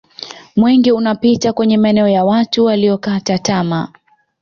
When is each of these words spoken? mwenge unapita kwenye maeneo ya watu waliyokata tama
mwenge 0.55 0.91
unapita 0.91 1.53
kwenye 1.53 1.77
maeneo 1.77 2.07
ya 2.07 2.25
watu 2.25 2.65
waliyokata 2.65 3.37
tama 3.37 3.91